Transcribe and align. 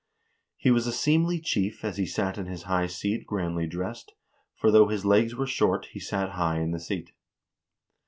He 0.57 0.71
was 0.71 0.87
a 0.87 0.91
seemly 0.91 1.39
chief 1.39 1.85
as 1.85 1.97
he 1.97 2.07
sat 2.07 2.39
in 2.39 2.47
his 2.47 2.63
high 2.63 2.87
seat 2.87 3.23
grandly 3.27 3.67
dressed; 3.67 4.13
for 4.55 4.71
though 4.71 4.87
his 4.87 5.05
legs 5.05 5.35
were 5.35 5.45
short 5.45 5.89
he 5.91 5.99
sat 5.99 6.29
high 6.31 6.59
in 6.59 6.71
the 6.71 6.79
seat. 6.79 7.11